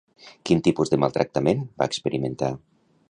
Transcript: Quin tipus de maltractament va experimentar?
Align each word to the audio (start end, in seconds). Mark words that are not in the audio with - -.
Quin 0.49 0.61
tipus 0.67 0.91
de 0.93 0.99
maltractament 1.03 1.61
va 1.83 1.91
experimentar? 1.93 2.51